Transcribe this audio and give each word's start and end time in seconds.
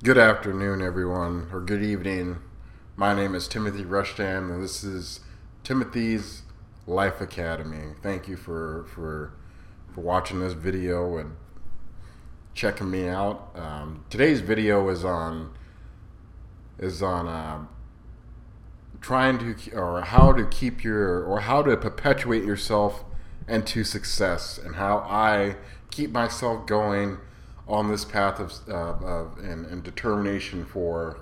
Good 0.00 0.16
afternoon, 0.16 0.80
everyone, 0.80 1.48
or 1.52 1.60
good 1.60 1.82
evening. 1.82 2.38
My 2.94 3.14
name 3.14 3.34
is 3.34 3.48
Timothy 3.48 3.84
Rushdan, 3.84 4.48
and 4.48 4.62
this 4.62 4.84
is 4.84 5.18
Timothy's 5.64 6.42
Life 6.86 7.20
Academy. 7.20 7.94
Thank 8.00 8.28
you 8.28 8.36
for 8.36 8.86
for 8.94 9.32
for 9.92 10.00
watching 10.00 10.38
this 10.38 10.52
video 10.52 11.16
and 11.16 11.34
checking 12.54 12.88
me 12.88 13.08
out. 13.08 13.50
Um, 13.56 14.04
today's 14.08 14.40
video 14.40 14.88
is 14.88 15.04
on 15.04 15.52
is 16.78 17.02
on 17.02 17.26
uh, 17.26 17.66
trying 19.00 19.38
to 19.40 19.74
or 19.74 20.02
how 20.02 20.30
to 20.32 20.46
keep 20.46 20.84
your 20.84 21.24
or 21.24 21.40
how 21.40 21.60
to 21.62 21.76
perpetuate 21.76 22.44
yourself 22.44 23.04
into 23.48 23.82
success 23.82 24.58
and 24.58 24.76
how 24.76 24.98
I 24.98 25.56
keep 25.90 26.12
myself 26.12 26.68
going 26.68 27.18
on 27.68 27.90
this 27.90 28.04
path 28.04 28.40
of, 28.40 28.52
uh, 28.68 29.06
of 29.06 29.38
and, 29.38 29.66
and, 29.66 29.82
determination 29.82 30.64
for 30.64 31.20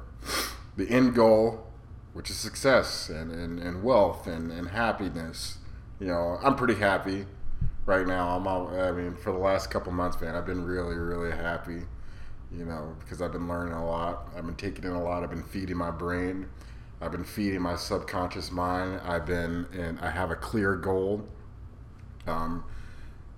the 0.76 0.88
end 0.88 1.14
goal, 1.14 1.66
which 2.12 2.30
is 2.30 2.36
success 2.36 3.08
and, 3.08 3.32
and, 3.32 3.58
and 3.58 3.82
wealth 3.82 4.28
and, 4.28 4.52
and 4.52 4.68
happiness. 4.68 5.58
You 5.98 6.06
know, 6.06 6.38
I'm 6.42 6.54
pretty 6.54 6.76
happy 6.76 7.26
right 7.84 8.06
now. 8.06 8.36
I'm 8.36 8.46
all, 8.46 8.68
I 8.68 8.92
mean, 8.92 9.16
for 9.16 9.32
the 9.32 9.38
last 9.38 9.70
couple 9.70 9.92
months, 9.92 10.20
man, 10.20 10.36
I've 10.36 10.46
been 10.46 10.64
really, 10.64 10.96
really 10.96 11.36
happy. 11.36 11.82
You 12.56 12.64
know, 12.64 12.94
because 13.00 13.20
I've 13.20 13.32
been 13.32 13.48
learning 13.48 13.74
a 13.74 13.84
lot. 13.84 14.28
I've 14.36 14.46
been 14.46 14.54
taking 14.54 14.84
in 14.84 14.92
a 14.92 15.02
lot. 15.02 15.24
I've 15.24 15.30
been 15.30 15.42
feeding 15.42 15.76
my 15.76 15.90
brain. 15.90 16.46
I've 17.00 17.10
been 17.10 17.24
feeding 17.24 17.60
my 17.60 17.74
subconscious 17.74 18.52
mind. 18.52 19.00
I've 19.04 19.26
been, 19.26 19.66
and 19.72 19.98
I 19.98 20.10
have 20.10 20.30
a 20.30 20.36
clear 20.36 20.76
goal. 20.76 21.26
Um, 22.26 22.64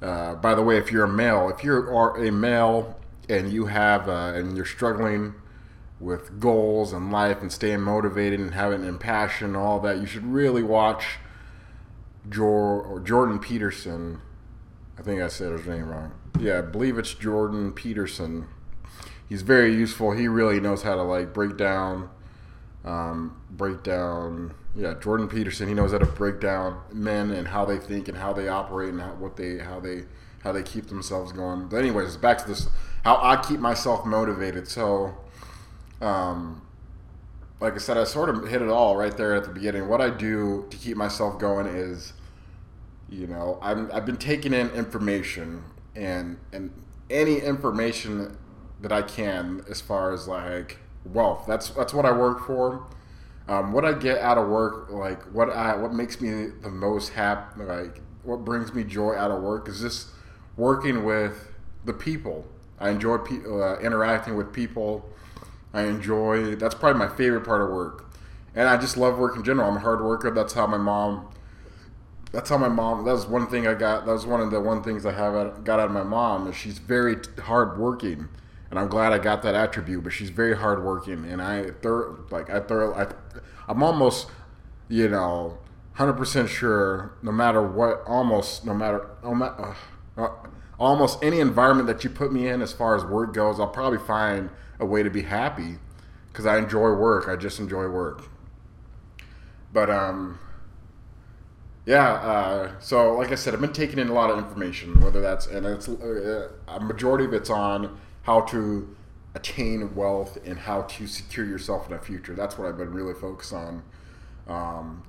uh, 0.01 0.35
by 0.37 0.55
the 0.55 0.63
way, 0.63 0.77
if 0.77 0.93
you're 0.93 1.05
a 1.05 1.13
male, 1.13 1.49
if 1.49 1.65
you 1.65 1.73
are 1.73 2.17
a 2.23 2.31
male 2.31 2.99
and 3.29 3.53
you 3.53 3.67
have 3.67 4.09
uh, 4.09 4.33
and 4.35 4.57
you're 4.57 4.67
struggling 4.67 5.35
with 6.01 6.39
goals 6.39 6.93
and 6.93 7.11
life 7.11 7.41
and 7.41 7.51
staying 7.51 7.81
motivated 7.81 8.39
and 8.39 8.55
having 8.55 8.85
and 8.85 9.01
passion 9.01 9.49
and 9.49 9.57
all 9.57 9.81
that, 9.81 9.99
you 9.99 10.07
should 10.07 10.25
really 10.25 10.63
watch 10.63 11.19
Jor- 12.29 13.01
Jordan 13.05 13.39
Peterson. 13.39 14.21
I 14.99 15.03
think 15.03 15.21
I 15.21 15.29
said 15.29 15.53
his 15.53 15.67
name 15.67 15.89
wrong. 15.89 16.13
Yeah, 16.39 16.59
I 16.59 16.63
believe 16.63 16.99
it's 16.99 17.15
Jordan 17.15 17.73
Peterson. 17.73 18.47
He's 19.29 19.43
very 19.43 19.75
useful. 19.75 20.13
He 20.13 20.29
really 20.29 20.61
knows 20.61 20.83
how 20.83 20.95
to 20.95 21.03
like 21.03 21.35
break 21.35 21.57
down, 21.57 22.09
um, 22.85 23.41
break 23.51 23.83
down. 23.83 24.55
Yeah, 24.79 24.95
Jordan 24.95 25.29
Peterson. 25.29 25.67
He 25.67 25.75
knows 25.75 25.91
how 25.91 25.99
to 25.99 26.07
break 26.07 26.39
down 26.39 26.81
men 26.93 27.33
and 27.33 27.49
how 27.49 27.65
they 27.65 27.79
think 27.79 28.07
and 28.07 28.17
how 28.17 28.33
they 28.33 28.47
operate 28.47 28.91
and 28.91 29.01
how, 29.01 29.13
what 29.15 29.37
they 29.37 29.59
how 29.59 29.81
they 29.81 30.05
how 30.45 30.53
they 30.53 30.63
keep 30.63 30.87
themselves 30.87 31.33
going. 31.33 31.67
But 31.69 31.79
anyways, 31.79 32.17
back 32.17 32.39
to 32.39 32.47
this 32.47 32.69
how 33.03 33.19
I 33.21 33.43
keep 33.43 33.59
myself 33.59 34.07
motivated. 34.07 34.69
So, 34.69 35.17
um, 36.01 36.63
like 37.59 37.75
I 37.75 37.79
said, 37.79 37.97
I 37.97 38.05
sort 38.05 38.29
of 38.29 38.47
hit 38.47 38.63
it 38.63 38.69
all 38.69 38.97
right 38.97 39.17
there 39.17 39.35
at 39.35 39.43
the 39.43 39.51
beginning. 39.51 39.89
What 39.89 40.01
I 40.01 40.11
do 40.11 40.69
to 40.71 40.77
keep 40.77 40.97
myself 40.97 41.41
going 41.41 41.67
is, 41.67 42.13
you 43.09 43.27
know, 43.27 43.59
I'm, 43.61 43.91
I've 43.93 44.07
been 44.07 44.17
taking 44.17 44.53
in 44.53 44.71
information 44.71 45.65
and 45.97 46.39
and 46.53 46.71
any 47.11 47.41
information 47.41 48.39
that 48.81 48.93
I 48.93 49.03
can 49.03 49.65
as 49.69 49.81
far 49.81 50.13
as 50.13 50.29
like 50.29 50.79
wealth. 51.05 51.47
That's 51.49 51.71
that's 51.71 51.93
what 51.93 52.05
I 52.05 52.13
work 52.13 52.47
for. 52.47 52.87
Um, 53.49 53.73
what 53.73 53.85
I 53.85 53.95
get 53.95 54.19
out 54.19 54.37
of 54.39 54.49
work, 54.49 54.91
like 54.91 55.23
what 55.33 55.51
I 55.51 55.75
what 55.77 55.93
makes 55.93 56.21
me 56.21 56.49
the 56.63 56.71
most 56.71 57.15
happy, 57.15 57.63
like 57.63 58.01
what 58.23 58.45
brings 58.45 58.75
me 58.75 58.85
joy 58.85 59.15
out 59.15 59.31
of 59.31 59.43
work 59.43 59.69
is 59.69 59.81
just 59.81 60.09
working 60.57 61.05
with 61.05 61.49
the 61.85 61.95
people 61.95 62.45
I 62.81 62.91
enjoy 62.91 63.19
pe- 63.19 63.45
uh, 63.45 63.79
interacting 63.79 64.37
with 64.37 64.53
people. 64.53 65.09
I 65.73 65.83
enjoy 65.83 66.55
that's 66.57 66.75
probably 66.75 66.99
my 66.99 67.15
favorite 67.15 67.45
part 67.45 67.61
of 67.61 67.69
work, 67.71 68.11
and 68.55 68.69
I 68.69 68.77
just 68.77 68.97
love 68.97 69.19
work 69.19 69.37
in 69.37 69.45
general. 69.45 69.69
I'm 69.69 69.77
a 69.77 69.81
hard 69.81 70.03
worker. 70.03 70.31
That's 70.31 70.55
how 70.55 70.67
my 70.67 70.79
mom. 70.79 71.29
That's 72.33 72.51
how 72.51 72.59
my 72.59 72.69
mom. 72.69 73.05
That 73.05 73.13
was 73.13 73.27
one 73.27 73.47
thing 73.49 73.67
I 73.67 73.75
got. 73.75 74.07
That 74.07 74.13
was 74.13 74.27
one 74.27 74.41
of 74.41 74.51
the 74.51 74.61
one 74.61 74.83
things 74.83 75.05
I 75.05 75.13
have 75.13 75.65
got 75.65 75.81
out 75.81 75.87
of 75.87 75.93
my 75.93 76.03
mom 76.03 76.47
is 76.47 76.57
she's 76.57 76.79
very 76.79 77.17
hard 77.43 77.79
working, 77.79 78.29
and 78.71 78.79
I'm 78.79 78.89
glad 78.89 79.13
I 79.13 79.19
got 79.19 79.43
that 79.43 79.55
attribute. 79.55 80.05
But 80.05 80.13
she's 80.13 80.31
very 80.31 80.57
hardworking, 80.57 81.25
and 81.25 81.41
I 81.41 81.71
like 82.31 82.51
I 82.51 82.61
thorough 82.61 82.95
I, 82.95 83.13
I'm 83.69 83.83
almost, 83.83 84.29
you 84.89 85.09
know, 85.09 85.59
hundred 85.95 86.15
percent 86.15 86.49
sure. 86.49 87.13
No 87.23 87.33
matter 87.33 87.63
what, 87.63 88.03
almost 88.07 88.65
no 88.65 88.75
matter. 88.75 89.09
No 89.23 89.35
matter 89.35 89.77
uh, 90.17 90.23
uh, 90.23 90.31
almost 90.79 91.23
any 91.25 91.41
environment 91.41 91.89
that 91.89 92.05
you 92.05 92.11
put 92.11 92.33
me 92.33 92.49
in 92.49 92.63
as 92.63 92.73
far 92.73 92.95
as 92.97 93.05
work 93.05 93.35
goes, 93.35 93.59
I'll 93.59 93.67
probably 93.67 93.99
find 93.99 94.51
a 94.79 94.87
way 94.87 95.03
to 95.03 95.11
be 95.11 95.23
happy 95.23 95.79
because 96.29 96.47
I 96.47 96.59
enjoy 96.59 96.93
work. 96.93 97.29
I 97.29 97.37
just 97.37 97.59
enjoy 97.59 97.89
work. 97.89 98.23
But 99.73 99.91
um, 99.91 100.39
yeah. 101.85 102.13
Uh, 102.13 102.73
so 102.81 103.15
like 103.15 103.33
I 103.33 103.35
said, 103.35 103.55
I've 103.55 103.61
been 103.61 103.73
taking 103.73 103.99
in 103.99 104.09
a 104.09 104.13
lot 104.13 104.31
of 104.31 104.39
information, 104.39 105.01
whether 105.01 105.21
that's 105.21 105.47
and 105.47 105.67
it's 105.67 105.89
uh, 105.89 106.51
a 106.69 106.81
majority 106.81 107.25
of 107.25 107.33
it's 107.33 107.51
on 107.51 107.99
how 108.29 108.43
to 108.43 108.95
attain 109.35 109.95
wealth 109.95 110.37
and 110.45 110.59
how 110.59 110.83
to 110.83 111.07
secure 111.07 111.47
yourself 111.47 111.87
in 111.87 111.97
the 111.97 111.99
future. 111.99 112.35
That's 112.35 112.59
what 112.59 112.69
I've 112.69 112.77
been 112.77 112.93
really 112.93 113.15
focused 113.15 113.55
on. 113.55 113.83
Um, 114.47 115.03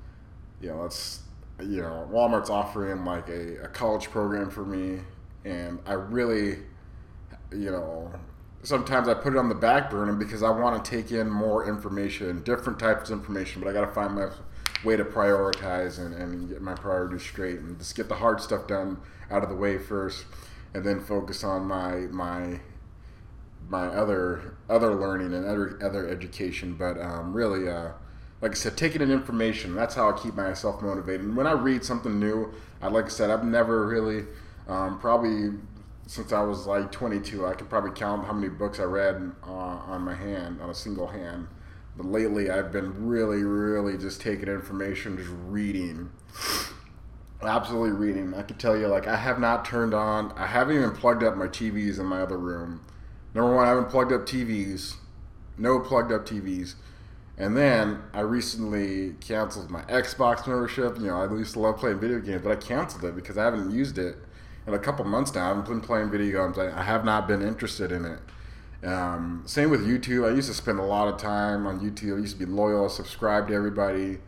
you 0.62 0.70
know, 0.70 0.84
that's 0.84 1.24
you 1.60 1.82
know, 1.82 2.08
Walmart's 2.10 2.50
offering 2.50 3.04
like 3.04 3.28
a, 3.28 3.64
a 3.64 3.68
college 3.68 4.10
program 4.10 4.50
for 4.50 4.64
me 4.64 5.02
and 5.44 5.80
I 5.86 5.94
really, 5.94 6.60
you 7.52 7.72
know, 7.72 8.10
sometimes 8.64 9.10
I 9.10 9.16
put 9.16 9.34
it 9.34 9.38
on 9.38 9.50
the 9.50 9.56
back 9.56 9.90
burner 9.90 10.14
because 10.14 10.42
I 10.42 10.50
want 10.52 10.82
to 10.82 10.90
take 10.90 11.12
in 11.12 11.30
more 11.30 11.68
information, 11.68 12.42
different 12.44 12.80
types 12.80 13.10
of 13.10 13.20
information, 13.20 13.62
but 13.62 13.70
I 13.70 13.74
got 13.74 13.82
to 13.82 13.92
find 13.92 14.16
my 14.16 14.30
way 14.86 14.96
to 14.96 15.04
prioritize 15.04 16.00
and, 16.00 16.16
and 16.16 16.48
get 16.48 16.62
my 16.62 16.74
priorities 16.74 17.24
straight 17.24 17.60
and 17.60 17.78
just 17.80 17.98
get 17.98 18.08
the 18.08 18.16
hard 18.16 18.40
stuff 18.40 18.66
done 18.66 19.02
out 19.30 19.44
of 19.44 19.50
the 19.50 19.56
way 19.56 19.78
first 19.78 20.24
and 20.74 20.86
then 20.86 21.02
focus 21.02 21.44
on 21.44 21.66
my 21.66 21.96
my 22.12 22.62
my 23.70 23.88
other 23.88 24.58
other 24.70 24.94
learning 24.96 25.34
and 25.34 25.46
other 25.46 25.80
other 25.82 26.08
education 26.10 26.74
but 26.74 27.00
um, 27.00 27.34
really 27.34 27.70
uh, 27.70 27.92
like 28.42 28.52
I 28.52 28.56
said 28.56 28.78
taking 28.78 29.02
in 29.02 29.12
information 29.12 29.76
that's 29.76 29.96
how 29.96 30.10
I 30.10 30.20
keep 30.20 30.36
myself 30.36 30.82
motivated 30.82 31.22
and 31.22 31.38
when 31.38 31.48
I 31.48 31.54
read 31.54 31.84
something 31.86 32.20
new 32.20 32.54
I 32.82 32.88
like 32.88 33.06
I 33.06 33.10
said 33.10 33.30
I've 33.30 33.44
never 33.44 33.88
really 33.88 34.26
um, 34.68 35.00
probably 35.00 35.52
since 36.10 36.34
I 36.34 36.42
was 36.42 36.66
like 36.66 36.92
22, 36.92 37.46
I 37.46 37.54
could 37.54 37.70
probably 37.70 37.92
count 37.92 38.26
how 38.26 38.34
many 38.34 38.50
books 38.50 38.80
I 38.80 38.84
read 38.86 39.32
uh, 39.46 39.52
on 39.52 40.02
my 40.02 40.16
hand, 40.16 40.60
on 40.60 40.72
a 40.72 40.74
single 40.74 41.06
hand. 41.06 41.48
But 41.96 42.08
lately, 42.08 42.50
I've 42.50 42.72
been 42.72 43.08
really, 43.08 43.44
really 43.44 43.96
just 43.96 44.20
taking 44.20 44.48
information, 44.48 45.18
just 45.18 45.30
reading. 45.46 46.10
Absolutely 47.44 47.92
reading. 47.92 48.34
I 48.34 48.42
could 48.42 48.58
tell 48.58 48.76
you, 48.76 48.88
like, 48.88 49.06
I 49.06 49.18
have 49.18 49.40
not 49.40 49.66
turned 49.66 49.94
on, 49.94 50.32
I 50.32 50.48
haven't 50.48 50.78
even 50.78 50.94
plugged 50.94 51.24
up 51.24 51.38
my 51.38 51.46
TVs 51.46 52.00
in 52.00 52.08
my 52.08 52.22
other 52.22 52.40
room. 52.40 52.82
Number 53.34 53.56
one, 53.56 53.66
I 53.66 53.70
haven't 53.70 53.90
plugged 53.90 54.12
up 54.12 54.26
TVs. 54.26 54.96
No 55.58 55.80
plugged 55.80 56.12
up 56.12 56.26
TVs. 56.26 56.76
And 57.38 57.56
then 57.56 58.02
I 58.14 58.20
recently 58.22 59.16
canceled 59.22 59.70
my 59.70 59.82
Xbox 59.84 60.46
membership. 60.46 60.98
You 61.00 61.08
know, 61.08 61.22
I 61.22 61.32
used 61.34 61.54
to 61.54 61.60
love 61.60 61.78
playing 61.78 62.00
video 62.00 62.20
games, 62.20 62.42
but 62.44 62.52
I 62.52 62.56
canceled 62.56 63.06
it 63.06 63.16
because 63.16 63.38
I 63.38 63.46
haven't 63.46 63.72
used 63.72 63.98
it 63.98 64.18
in 64.68 64.74
a 64.74 64.80
couple 64.80 65.06
months 65.06 65.34
now. 65.34 65.46
I 65.46 65.48
haven't 65.50 65.68
been 65.68 65.82
playing 65.82 66.12
video 66.12 66.46
games. 66.46 66.58
I, 66.58 66.84
have 66.84 67.06
not 67.06 67.28
been 67.28 67.42
interested 67.42 67.94
in 67.94 68.06
it. 68.06 68.20
Um, 68.86 69.44
same 69.46 69.70
with 69.70 69.88
YouTube. 69.88 70.30
I 70.30 70.36
used 70.36 70.50
to 70.50 70.54
spend 70.54 70.80
a 70.80 70.84
lot 70.84 71.08
of 71.08 71.18
time 71.20 71.66
on 71.66 71.80
YouTube. 71.80 72.18
I 72.18 72.22
used 72.22 72.38
to 72.38 72.46
be 72.46 72.52
loyal, 72.52 72.90
subscribe 72.90 73.48
to 73.50 73.54
everybody. 73.54 74.20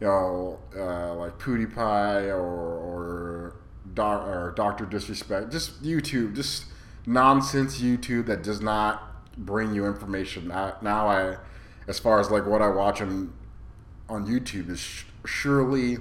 You 0.00 0.06
know, 0.06 0.58
uh, 0.76 1.14
like 1.14 1.38
PewDiePie 1.38 2.28
or 2.28 2.34
or, 2.34 3.56
doc, 3.94 4.26
or 4.26 4.52
Doctor 4.56 4.86
Disrespect. 4.86 5.52
Just 5.52 5.82
YouTube, 5.82 6.34
just 6.34 6.64
nonsense 7.06 7.80
YouTube 7.80 8.26
that 8.26 8.42
does 8.42 8.60
not 8.60 9.36
bring 9.36 9.74
you 9.74 9.86
information. 9.86 10.50
I, 10.50 10.74
now 10.80 11.06
I, 11.06 11.36
as 11.86 11.98
far 11.98 12.20
as 12.20 12.30
like 12.30 12.46
what 12.46 12.62
I 12.62 12.68
watch 12.68 13.00
on 13.00 13.32
on 14.08 14.26
YouTube 14.26 14.68
is 14.70 15.04
surely 15.24 15.98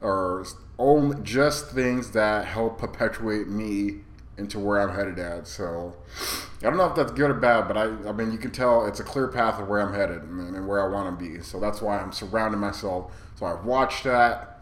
or 0.00 0.44
only 0.78 1.22
just 1.22 1.70
things 1.70 2.10
that 2.12 2.46
help 2.46 2.78
perpetuate 2.78 3.48
me 3.48 4.00
into 4.36 4.58
where 4.58 4.80
I'm 4.80 4.94
headed 4.94 5.18
at. 5.18 5.46
So 5.46 5.94
I 6.58 6.62
don't 6.62 6.76
know 6.76 6.86
if 6.86 6.96
that's 6.96 7.12
good 7.12 7.30
or 7.30 7.34
bad, 7.34 7.68
but 7.68 7.76
I, 7.76 7.84
I 8.08 8.12
mean, 8.12 8.32
you 8.32 8.38
can 8.38 8.50
tell 8.50 8.86
it's 8.86 9.00
a 9.00 9.04
clear 9.04 9.28
path 9.28 9.60
of 9.60 9.68
where 9.68 9.80
I'm 9.80 9.94
headed 9.94 10.22
and, 10.22 10.56
and 10.56 10.66
where 10.66 10.82
I 10.82 10.92
want 10.92 11.18
to 11.18 11.24
be. 11.24 11.40
So 11.42 11.60
that's 11.60 11.80
why 11.80 11.98
I'm 11.98 12.12
surrounding 12.12 12.60
myself. 12.60 13.12
So 13.36 13.46
I've 13.46 13.64
watched 13.64 14.04
that. 14.04 14.53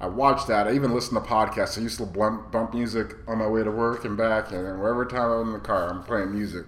I 0.00 0.06
watched 0.08 0.46
that. 0.48 0.66
I 0.68 0.72
even 0.74 0.92
listened 0.94 1.22
to 1.22 1.28
podcasts. 1.28 1.78
I 1.78 1.82
used 1.82 1.98
to 1.98 2.06
bump, 2.06 2.52
bump 2.52 2.74
music 2.74 3.14
on 3.26 3.38
my 3.38 3.46
way 3.46 3.64
to 3.64 3.70
work 3.70 4.04
and 4.04 4.16
back, 4.16 4.52
and 4.52 4.66
then 4.66 4.78
wherever 4.78 5.04
time 5.06 5.30
I'm 5.30 5.46
in 5.48 5.52
the 5.54 5.58
car, 5.60 5.88
I'm 5.88 6.02
playing 6.02 6.32
music. 6.32 6.66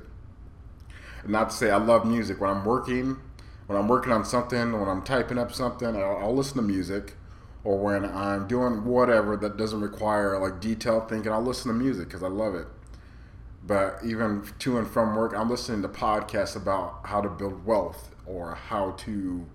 And 1.23 1.33
not 1.33 1.51
to 1.51 1.57
say 1.57 1.71
I 1.71 1.77
love 1.77 2.07
music. 2.07 2.41
When 2.41 2.49
I'm 2.51 2.65
working, 2.65 3.19
when 3.67 3.79
I'm 3.79 3.89
working 3.89 4.13
on 4.13 4.25
something, 4.25 4.73
when 4.79 4.89
I'm 4.89 5.03
typing 5.03 5.39
up 5.39 5.53
something, 5.53 5.95
I'll, 5.95 6.17
I'll 6.17 6.35
listen 6.35 6.57
to 6.57 6.63
music 6.63 7.15
or 7.65 7.77
when 7.79 8.05
I'm 8.05 8.47
doing 8.47 8.85
whatever 8.85 9.37
that 9.37 9.57
doesn't 9.57 9.81
require 9.81 10.39
like 10.39 10.61
detailed 10.61 11.09
thinking, 11.09 11.33
I'll 11.33 11.43
listen 11.43 11.71
to 11.71 11.77
music 11.77 12.09
because 12.09 12.23
I 12.23 12.29
love 12.29 12.55
it. 12.55 12.67
but 13.67 13.99
even 14.05 14.43
to 14.61 14.79
and 14.79 14.89
from 14.89 15.15
work, 15.15 15.35
I'm 15.37 15.51
listening 15.51 15.83
to 15.83 15.89
podcasts 15.89 16.57
about 16.57 17.01
how 17.05 17.21
to 17.21 17.29
build 17.29 17.67
wealth 17.67 18.15
or 18.27 18.55
how 18.55 18.93
to 18.93 19.47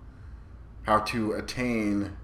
how 0.84 1.00
to 1.00 1.32
attain 1.34 2.18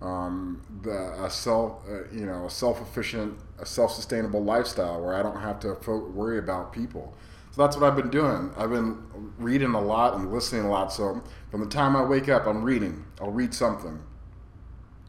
um, 0.00 0.62
the 0.82 1.24
a 1.24 1.30
self 1.30 1.82
uh, 1.88 2.08
you 2.12 2.26
know 2.26 2.46
a 2.46 2.50
self 2.50 2.80
efficient 2.80 3.36
a 3.58 3.66
self 3.66 3.92
sustainable 3.92 4.42
lifestyle 4.42 5.02
where 5.02 5.14
I 5.14 5.22
don't 5.22 5.40
have 5.40 5.58
to 5.60 5.74
fo- 5.76 6.08
worry 6.08 6.38
about 6.38 6.72
people. 6.72 7.14
So 7.50 7.62
that's 7.62 7.76
what 7.76 7.84
I've 7.86 7.96
been 7.96 8.10
doing. 8.10 8.50
I've 8.56 8.70
been 8.70 8.98
reading 9.38 9.74
a 9.74 9.80
lot 9.80 10.14
and 10.14 10.32
listening 10.32 10.64
a 10.64 10.70
lot. 10.70 10.92
So 10.92 11.22
from 11.50 11.60
the 11.60 11.66
time 11.66 11.96
I 11.96 12.04
wake 12.04 12.28
up, 12.28 12.46
I'm 12.46 12.62
reading. 12.62 13.04
I'll 13.20 13.32
read 13.32 13.52
something 13.52 13.98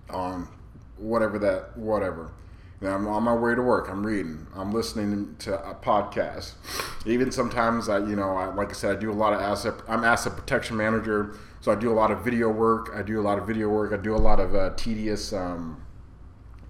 on 0.09 0.47
whatever 0.97 1.37
that 1.39 1.77
whatever. 1.77 2.31
And 2.81 2.89
I'm 2.89 3.07
on 3.07 3.23
my 3.23 3.33
way 3.33 3.55
to 3.55 3.61
work. 3.61 3.89
I'm 3.89 4.05
reading. 4.05 4.47
I'm 4.55 4.71
listening 4.71 5.35
to 5.39 5.69
a 5.69 5.75
podcast. 5.75 6.53
Even 7.05 7.31
sometimes 7.31 7.89
I, 7.89 7.97
you 7.97 8.15
know, 8.15 8.37
I, 8.37 8.53
like 8.53 8.69
I 8.69 8.73
said, 8.73 8.97
I 8.97 8.99
do 8.99 9.11
a 9.11 9.13
lot 9.13 9.33
of 9.33 9.41
asset. 9.41 9.73
I'm 9.87 10.05
asset 10.05 10.37
protection 10.37 10.77
manager, 10.77 11.35
so 11.59 11.73
I 11.73 11.75
do 11.75 11.91
a 11.91 11.93
lot 11.93 12.09
of 12.09 12.23
video 12.23 12.49
work. 12.49 12.91
I 12.95 13.01
do 13.01 13.19
a 13.19 13.23
lot 13.23 13.37
of 13.37 13.45
video 13.45 13.67
work. 13.67 13.91
I 13.91 13.97
do 13.97 14.15
a 14.15 14.17
lot 14.17 14.39
of 14.39 14.55
uh, 14.55 14.71
tedious, 14.77 15.33
um, 15.33 15.83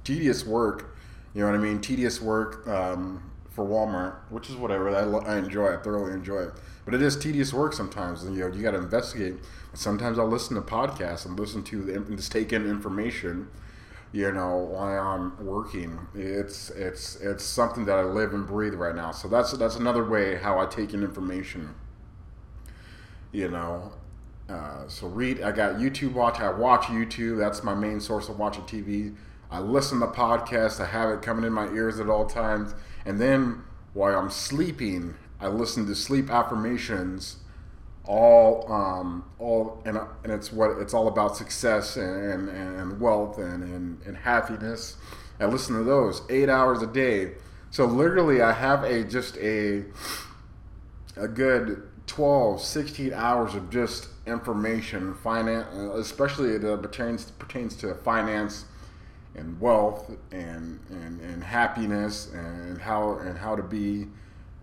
tedious 0.03 0.45
work. 0.45 0.95
You 1.35 1.41
know 1.41 1.51
what 1.51 1.59
I 1.59 1.61
mean? 1.61 1.79
Tedious 1.79 2.19
work 2.19 2.67
um, 2.67 3.31
for 3.51 3.63
Walmart, 3.63 4.15
which 4.31 4.49
is 4.49 4.55
whatever. 4.55 4.89
I, 4.89 5.33
I 5.33 5.37
enjoy. 5.37 5.75
I 5.75 5.77
thoroughly 5.77 6.13
enjoy 6.13 6.39
it. 6.39 6.53
But 6.85 6.95
it 6.95 7.03
is 7.03 7.15
tedious 7.17 7.53
work 7.53 7.73
sometimes, 7.73 8.23
and 8.23 8.35
you 8.35 8.41
know 8.41 8.55
you 8.55 8.63
got 8.63 8.71
to 8.71 8.79
investigate. 8.79 9.35
Sometimes 9.75 10.17
I'll 10.17 10.27
listen 10.27 10.55
to 10.55 10.61
podcasts 10.63 11.27
and 11.27 11.39
listen 11.39 11.61
to 11.65 11.83
the, 11.83 11.95
and 11.95 12.17
just 12.17 12.31
take 12.31 12.51
in 12.51 12.67
information 12.67 13.47
you 14.11 14.31
know, 14.31 14.57
while 14.57 15.07
I'm 15.07 15.45
working. 15.45 15.99
It's 16.15 16.69
it's 16.71 17.15
it's 17.17 17.43
something 17.43 17.85
that 17.85 17.97
I 17.97 18.03
live 18.03 18.33
and 18.33 18.45
breathe 18.47 18.73
right 18.73 18.95
now. 18.95 19.11
So 19.11 19.27
that's 19.27 19.51
that's 19.53 19.75
another 19.75 20.03
way 20.03 20.35
how 20.35 20.59
I 20.59 20.65
take 20.65 20.93
in 20.93 21.03
information. 21.03 21.75
You 23.31 23.49
know, 23.49 23.93
uh, 24.49 24.87
so 24.87 25.07
read. 25.07 25.41
I 25.41 25.51
got 25.51 25.75
YouTube 25.75 26.13
watch. 26.13 26.39
I 26.39 26.49
watch 26.49 26.83
YouTube. 26.85 27.37
That's 27.37 27.63
my 27.63 27.75
main 27.75 27.99
source 27.99 28.29
of 28.29 28.39
watching 28.39 28.63
TV. 28.63 29.15
I 29.51 29.59
listen 29.59 29.99
to 29.99 30.07
podcasts. 30.07 30.79
I 30.79 30.85
have 30.87 31.09
it 31.09 31.21
coming 31.21 31.45
in 31.45 31.53
my 31.53 31.71
ears 31.73 31.99
at 31.99 32.09
all 32.09 32.25
times. 32.25 32.73
And 33.05 33.19
then 33.19 33.63
while 33.93 34.17
I'm 34.17 34.29
sleeping, 34.29 35.15
I 35.39 35.47
listen 35.47 35.85
to 35.87 35.95
sleep 35.95 36.29
affirmations 36.29 37.37
all 38.09 38.65
um, 38.71 39.23
all 39.37 39.81
and, 39.85 39.97
and 40.23 40.33
it's 40.33 40.51
what 40.51 40.71
it's 40.79 40.95
all 40.95 41.07
about 41.07 41.37
success 41.37 41.95
and, 41.95 42.49
and, 42.49 42.49
and 42.49 42.99
wealth 42.99 43.37
and, 43.37 43.63
and, 43.63 44.01
and 44.03 44.17
happiness. 44.17 44.97
I 45.39 45.45
listen 45.45 45.77
to 45.77 45.83
those 45.83 46.23
eight 46.29 46.49
hours 46.49 46.81
a 46.81 46.87
day. 46.87 47.33
So 47.69 47.85
literally 47.85 48.41
i 48.41 48.51
have 48.51 48.83
a 48.83 49.03
just 49.03 49.37
a 49.37 49.85
a 51.15 51.27
good 51.27 51.87
12 52.07 52.59
16 52.59 53.13
hours 53.13 53.53
of 53.53 53.69
just 53.69 54.07
information 54.25 55.13
finance 55.13 55.67
especially 55.95 56.57
that 56.57 56.81
pertains 56.81 57.29
pertains 57.31 57.75
to 57.75 57.93
finance 57.93 58.65
and 59.35 59.61
wealth 59.61 60.09
and, 60.31 60.79
and, 60.89 61.21
and 61.21 61.43
happiness 61.43 62.31
and 62.33 62.81
how 62.81 63.19
and 63.19 63.37
how 63.37 63.55
to 63.55 63.61
be 63.61 64.07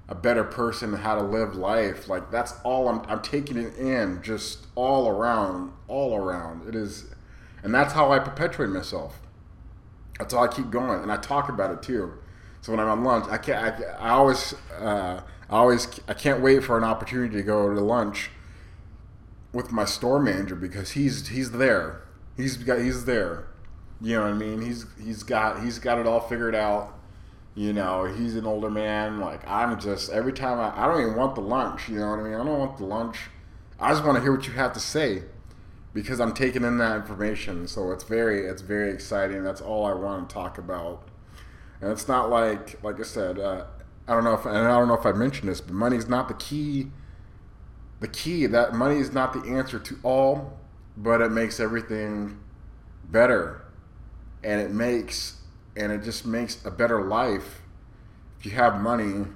a 0.08 0.14
better 0.14 0.44
person, 0.44 0.92
how 0.92 1.16
to 1.16 1.22
live 1.22 1.56
life. 1.56 2.08
Like 2.08 2.30
that's 2.30 2.54
all 2.64 2.88
I'm, 2.88 3.02
I'm 3.08 3.22
taking 3.22 3.56
it 3.56 3.76
in, 3.76 4.22
just 4.22 4.66
all 4.74 5.08
around, 5.08 5.72
all 5.88 6.16
around. 6.16 6.68
It 6.68 6.74
is, 6.74 7.06
and 7.62 7.74
that's 7.74 7.92
how 7.92 8.12
I 8.12 8.18
perpetuate 8.18 8.68
myself. 8.70 9.20
That's 10.18 10.32
how 10.32 10.44
I 10.44 10.48
keep 10.48 10.70
going, 10.70 11.02
and 11.02 11.10
I 11.10 11.16
talk 11.16 11.48
about 11.48 11.70
it 11.72 11.82
too. 11.82 12.12
So 12.60 12.72
when 12.72 12.80
I'm 12.80 12.88
on 12.88 13.04
lunch, 13.04 13.26
I 13.30 13.38
can't. 13.38 13.80
I, 13.80 13.84
I 13.98 14.10
always, 14.10 14.54
uh, 14.78 15.20
I 15.50 15.56
always, 15.56 16.00
I 16.08 16.14
can't 16.14 16.40
wait 16.40 16.64
for 16.64 16.78
an 16.78 16.84
opportunity 16.84 17.36
to 17.36 17.42
go 17.42 17.72
to 17.74 17.80
lunch 17.80 18.30
with 19.52 19.72
my 19.72 19.84
store 19.84 20.20
manager 20.20 20.54
because 20.54 20.92
he's 20.92 21.28
he's 21.28 21.50
there. 21.52 22.02
He's 22.36 22.56
got 22.56 22.78
he's 22.78 23.06
there. 23.06 23.48
You 24.00 24.16
know 24.16 24.22
what 24.22 24.30
I 24.30 24.34
mean? 24.34 24.62
He's 24.62 24.86
he's 25.02 25.22
got 25.22 25.62
he's 25.64 25.78
got 25.78 25.98
it 25.98 26.06
all 26.06 26.20
figured 26.20 26.54
out 26.54 26.92
you 27.56 27.72
know, 27.72 28.04
he's 28.04 28.36
an 28.36 28.46
older 28.46 28.70
man. 28.70 29.18
Like 29.18 29.40
I'm 29.48 29.80
just 29.80 30.10
every 30.10 30.32
time 30.32 30.60
I, 30.60 30.84
I 30.84 30.86
don't 30.86 31.00
even 31.00 31.16
want 31.16 31.34
the 31.34 31.40
lunch. 31.40 31.88
You 31.88 31.98
know 31.98 32.10
what 32.10 32.20
I 32.20 32.22
mean? 32.22 32.34
I 32.34 32.44
don't 32.44 32.58
want 32.58 32.76
the 32.76 32.84
lunch. 32.84 33.16
I 33.80 33.90
just 33.90 34.04
want 34.04 34.16
to 34.16 34.22
hear 34.22 34.30
what 34.30 34.46
you 34.46 34.52
have 34.52 34.74
to 34.74 34.80
say 34.80 35.22
because 35.94 36.20
I'm 36.20 36.34
taking 36.34 36.62
in 36.64 36.76
that 36.78 36.96
information. 36.96 37.66
So 37.66 37.90
it's 37.92 38.04
very 38.04 38.46
it's 38.46 38.60
very 38.60 38.92
exciting. 38.92 39.42
That's 39.42 39.62
all 39.62 39.86
I 39.86 39.94
want 39.94 40.28
to 40.28 40.34
talk 40.34 40.58
about. 40.58 41.08
And 41.80 41.90
it's 41.90 42.06
not 42.06 42.28
like 42.28 42.82
like 42.84 43.00
I 43.00 43.04
said. 43.04 43.38
Uh, 43.38 43.64
I 44.06 44.12
don't 44.12 44.22
know 44.22 44.34
if 44.34 44.44
and 44.44 44.56
I 44.56 44.78
don't 44.78 44.88
know 44.88 44.94
if 44.94 45.06
I 45.06 45.12
mentioned 45.12 45.48
this, 45.48 45.62
but 45.62 45.72
money's 45.72 46.08
not 46.08 46.28
the 46.28 46.34
key. 46.34 46.88
The 48.00 48.08
key 48.08 48.44
that 48.46 48.74
money 48.74 48.98
is 48.98 49.12
not 49.12 49.32
the 49.32 49.50
answer 49.50 49.78
to 49.78 49.98
all, 50.02 50.58
but 50.98 51.22
it 51.22 51.32
makes 51.32 51.58
everything 51.58 52.38
better, 53.10 53.64
and 54.44 54.60
it 54.60 54.70
makes 54.70 55.40
and 55.76 55.92
it 55.92 56.02
just 56.02 56.26
makes 56.26 56.64
a 56.64 56.70
better 56.70 57.02
life 57.02 57.62
if 58.38 58.46
you 58.46 58.52
have 58.52 58.80
money 58.80 59.26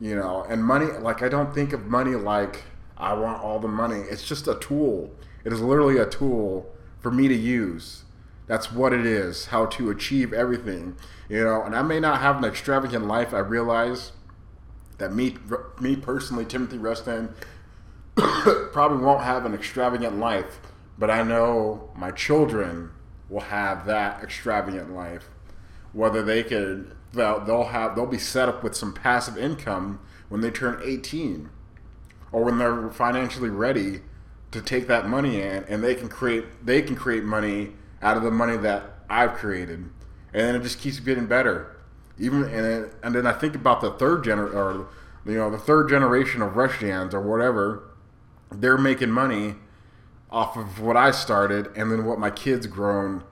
you 0.00 0.14
know 0.14 0.44
and 0.48 0.62
money 0.62 0.86
like 1.00 1.22
i 1.22 1.28
don't 1.28 1.54
think 1.54 1.72
of 1.72 1.86
money 1.86 2.14
like 2.14 2.64
i 2.96 3.12
want 3.12 3.42
all 3.42 3.60
the 3.60 3.68
money. 3.68 4.00
It's 4.10 4.26
just 4.26 4.48
a 4.48 4.56
tool. 4.56 5.10
It 5.44 5.52
is 5.52 5.60
literally 5.60 5.98
a 5.98 6.06
tool 6.06 6.68
for 6.98 7.12
me 7.12 7.28
to 7.28 7.34
use. 7.34 8.02
That's 8.48 8.72
what 8.72 8.92
it 8.92 9.06
is 9.06 9.46
how 9.46 9.66
to 9.66 9.90
achieve 9.90 10.32
everything 10.32 10.96
you 11.28 11.44
know 11.44 11.62
and 11.62 11.76
i 11.76 11.82
may 11.82 12.00
not 12.00 12.20
have 12.20 12.38
an 12.38 12.44
extravagant 12.44 13.06
life 13.06 13.34
i 13.34 13.38
realize 13.38 14.12
that 14.98 15.12
me 15.12 15.36
me 15.80 15.94
personally 15.94 16.44
timothy 16.44 16.78
rustin 16.78 17.34
probably 18.16 18.98
won't 18.98 19.22
have 19.22 19.44
an 19.44 19.54
extravagant 19.54 20.18
life 20.18 20.60
but 20.98 21.10
i 21.10 21.22
know 21.22 21.90
my 21.94 22.10
children 22.10 22.90
will 23.28 23.40
have 23.40 23.86
that 23.86 24.22
extravagant 24.22 24.94
life. 24.94 25.28
Whether 25.92 26.22
they 26.22 26.42
could, 26.42 26.94
they'll, 27.12 27.40
they'll 27.40 27.64
have, 27.64 27.94
they'll 27.94 28.06
be 28.06 28.18
set 28.18 28.48
up 28.48 28.62
with 28.62 28.76
some 28.76 28.92
passive 28.92 29.36
income 29.36 30.00
when 30.28 30.40
they 30.40 30.50
turn 30.50 30.80
18, 30.84 31.48
or 32.32 32.44
when 32.44 32.58
they're 32.58 32.90
financially 32.90 33.48
ready 33.48 34.00
to 34.50 34.60
take 34.60 34.86
that 34.88 35.06
money 35.06 35.40
in, 35.40 35.64
and 35.64 35.82
they 35.82 35.94
can 35.94 36.08
create, 36.08 36.44
they 36.64 36.82
can 36.82 36.96
create 36.96 37.24
money 37.24 37.72
out 38.02 38.16
of 38.16 38.22
the 38.22 38.30
money 38.30 38.56
that 38.56 38.98
I've 39.10 39.34
created, 39.34 39.78
and 39.78 39.92
then 40.32 40.54
it 40.54 40.62
just 40.62 40.80
keeps 40.80 41.00
getting 41.00 41.26
better. 41.26 41.76
Even 42.18 42.44
and 42.44 42.66
it, 42.66 42.94
and 43.02 43.14
then 43.14 43.26
I 43.26 43.32
think 43.32 43.54
about 43.54 43.80
the 43.80 43.92
third 43.92 44.24
gener 44.24 44.52
or 44.52 44.88
you 45.24 45.36
know 45.36 45.50
the 45.50 45.58
third 45.58 45.88
generation 45.88 46.42
of 46.42 46.54
Rushjans 46.54 47.14
or 47.14 47.20
whatever, 47.20 47.90
they're 48.50 48.78
making 48.78 49.10
money 49.10 49.54
off 50.30 50.56
of 50.56 50.80
what 50.80 50.96
I 50.96 51.10
started 51.10 51.68
and 51.76 51.90
then 51.90 52.04
what 52.04 52.18
my 52.18 52.30
kids 52.30 52.66
grown, 52.66 53.24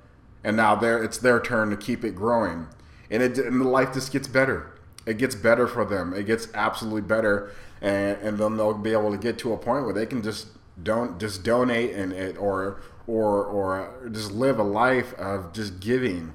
and 0.42 0.56
now 0.56 0.74
there 0.74 1.02
it's 1.02 1.18
their 1.18 1.40
turn 1.40 1.70
to 1.70 1.76
keep 1.76 2.04
it 2.04 2.14
growing, 2.14 2.68
and 3.10 3.22
it 3.22 3.38
and 3.38 3.60
the 3.60 3.68
life 3.68 3.92
just 3.92 4.12
gets 4.12 4.28
better. 4.28 4.72
It 5.06 5.18
gets 5.18 5.34
better 5.34 5.68
for 5.68 5.84
them. 5.84 6.12
It 6.14 6.24
gets 6.24 6.48
absolutely 6.54 7.02
better, 7.02 7.52
and 7.80 8.18
and 8.22 8.38
then 8.38 8.56
they'll 8.56 8.74
be 8.74 8.92
able 8.92 9.10
to 9.12 9.18
get 9.18 9.38
to 9.40 9.52
a 9.52 9.56
point 9.56 9.84
where 9.84 9.94
they 9.94 10.06
can 10.06 10.22
just 10.22 10.48
don't 10.82 11.18
just 11.18 11.42
donate 11.42 11.94
and 11.94 12.12
it 12.12 12.36
or 12.36 12.80
or 13.06 13.44
or 13.44 14.10
just 14.12 14.32
live 14.32 14.58
a 14.58 14.64
life 14.64 15.14
of 15.14 15.52
just 15.52 15.80
giving, 15.80 16.32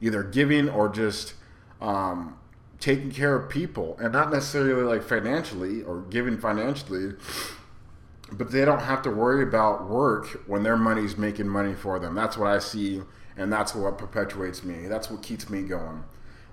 either 0.00 0.22
giving 0.22 0.68
or 0.68 0.88
just 0.88 1.34
um, 1.80 2.36
taking 2.80 3.10
care 3.10 3.34
of 3.34 3.48
people, 3.50 3.96
and 4.00 4.12
not 4.12 4.32
necessarily 4.32 4.82
like 4.82 5.02
financially 5.02 5.82
or 5.82 6.00
giving 6.02 6.38
financially 6.38 7.12
but 8.32 8.50
they 8.50 8.64
don't 8.64 8.82
have 8.82 9.02
to 9.02 9.10
worry 9.10 9.42
about 9.42 9.88
work 9.88 10.42
when 10.46 10.62
their 10.62 10.76
money's 10.76 11.16
making 11.16 11.48
money 11.48 11.74
for 11.74 11.98
them. 11.98 12.14
That's 12.14 12.36
what 12.36 12.50
I 12.50 12.58
see, 12.58 13.02
and 13.36 13.52
that's 13.52 13.74
what 13.74 13.96
perpetuates 13.96 14.62
me. 14.62 14.86
That's 14.86 15.10
what 15.10 15.22
keeps 15.22 15.48
me 15.48 15.62
going. 15.62 16.04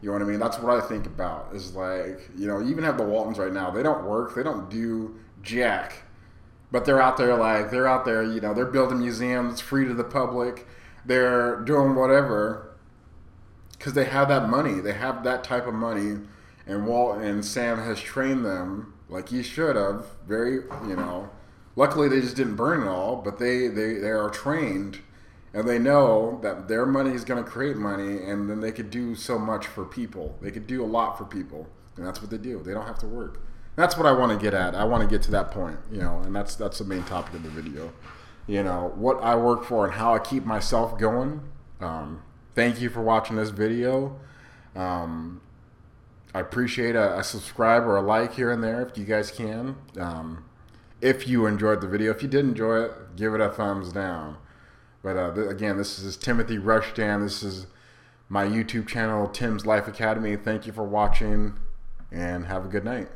You 0.01 0.09
know 0.09 0.13
what 0.13 0.21
I 0.21 0.25
mean? 0.25 0.39
That's 0.39 0.59
what 0.59 0.81
I 0.81 0.87
think 0.87 1.05
about. 1.05 1.49
Is 1.53 1.75
like, 1.75 2.29
you 2.35 2.47
know, 2.47 2.59
you 2.59 2.69
even 2.69 2.83
have 2.83 2.97
the 2.97 3.03
Waltons 3.03 3.39
right 3.39 3.51
now. 3.51 3.71
They 3.71 3.83
don't 3.83 4.05
work. 4.05 4.35
They 4.35 4.43
don't 4.43 4.69
do 4.69 5.15
jack, 5.41 6.03
but 6.71 6.85
they're 6.85 7.01
out 7.01 7.17
there 7.17 7.35
like 7.35 7.71
they're 7.71 7.87
out 7.87 8.05
there. 8.05 8.23
You 8.23 8.39
know, 8.39 8.53
they're 8.53 8.65
building 8.65 8.99
museums 8.99 9.59
free 9.59 9.85
to 9.85 9.93
the 9.93 10.03
public. 10.03 10.67
They're 11.05 11.57
doing 11.61 11.95
whatever 11.95 12.75
because 13.77 13.93
they 13.93 14.05
have 14.05 14.29
that 14.29 14.47
money. 14.47 14.79
They 14.79 14.93
have 14.93 15.23
that 15.25 15.43
type 15.43 15.67
of 15.67 15.73
money, 15.73 16.21
and 16.65 16.87
Walt 16.87 17.17
and 17.19 17.43
Sam 17.43 17.79
has 17.79 17.99
trained 17.99 18.45
them 18.45 18.93
like 19.09 19.29
he 19.29 19.43
should 19.43 19.75
have. 19.75 20.05
Very, 20.25 20.53
you 20.87 20.95
know 20.95 21.29
Luckily, 21.75 22.07
they 22.07 22.21
just 22.21 22.35
didn't 22.35 22.55
burn 22.55 22.83
it 22.83 22.87
all, 22.87 23.17
but 23.17 23.37
they, 23.37 23.67
they, 23.67 23.95
they 23.95 24.09
are 24.09 24.29
trained 24.29 24.99
and 25.53 25.67
they 25.67 25.79
know 25.79 26.39
that 26.41 26.67
their 26.67 26.85
money 26.85 27.11
is 27.11 27.23
going 27.23 27.43
to 27.43 27.49
create 27.49 27.77
money 27.77 28.21
and 28.21 28.49
then 28.49 28.61
they 28.61 28.71
could 28.71 28.89
do 28.89 29.15
so 29.15 29.39
much 29.39 29.67
for 29.67 29.85
people. 29.85 30.37
They 30.41 30.51
could 30.51 30.67
do 30.67 30.83
a 30.83 30.85
lot 30.85 31.17
for 31.17 31.25
people. 31.25 31.67
And 31.97 32.05
that's 32.05 32.21
what 32.21 32.29
they 32.29 32.37
do. 32.37 32.61
They 32.61 32.73
don't 32.73 32.85
have 32.85 32.99
to 32.99 33.07
work. 33.07 33.41
That's 33.75 33.97
what 33.97 34.05
I 34.05 34.11
want 34.11 34.37
to 34.37 34.43
get 34.43 34.53
at. 34.53 34.75
I 34.75 34.83
want 34.85 35.03
to 35.03 35.13
get 35.13 35.21
to 35.23 35.31
that 35.31 35.51
point, 35.51 35.77
you 35.91 35.99
know, 35.99 36.21
and 36.23 36.35
that's 36.35 36.55
that's 36.55 36.79
the 36.79 36.85
main 36.85 37.03
topic 37.03 37.33
of 37.35 37.43
the 37.43 37.49
video. 37.49 37.91
You 38.47 38.63
know, 38.63 38.93
what 38.95 39.21
I 39.21 39.35
work 39.35 39.65
for 39.65 39.85
and 39.85 39.93
how 39.93 40.13
I 40.13 40.19
keep 40.19 40.45
myself 40.45 40.97
going. 40.97 41.41
Um, 41.81 42.21
thank 42.53 42.79
you 42.79 42.89
for 42.89 43.01
watching 43.01 43.35
this 43.35 43.49
video. 43.49 44.19
Um, 44.75 45.41
I 46.33 46.41
appreciate 46.41 46.95
a, 46.95 47.17
a, 47.17 47.23
subscribe 47.23 47.83
or 47.83 47.95
a 47.95 48.01
like 48.01 48.33
here 48.33 48.51
and 48.51 48.61
there 48.61 48.85
if 48.85 48.97
you 48.97 49.05
guys 49.05 49.31
can. 49.31 49.77
Um, 49.97 50.43
if 51.05 51.27
you 51.27 51.45
enjoyed 51.45 51.81
the 51.81 51.87
video, 51.87 52.09
if 52.09 52.23
you 52.23 52.27
did 52.27 52.43
enjoy 52.43 52.85
it, 52.85 53.15
give 53.15 53.35
it 53.35 53.39
a 53.39 53.49
thumbs 53.49 53.93
down. 53.93 54.37
But 55.03 55.17
uh, 55.17 55.35
th- 55.35 55.47
again, 55.47 55.77
this 55.77 55.99
is 55.99 56.17
Timothy 56.17 56.57
Rushdan. 56.57 57.21
This 57.21 57.43
is 57.43 57.67
my 58.27 58.43
YouTube 58.43 58.87
channel, 58.87 59.27
Tim's 59.27 59.67
Life 59.67 59.87
Academy. 59.87 60.35
Thank 60.35 60.65
you 60.65 60.73
for 60.73 60.83
watching, 60.83 61.59
and 62.11 62.47
have 62.47 62.65
a 62.65 62.67
good 62.67 62.83
night. 62.83 63.09